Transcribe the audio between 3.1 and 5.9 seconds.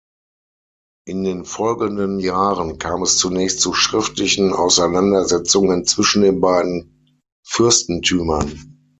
zunächst zu schriftlichen Auseinandersetzungen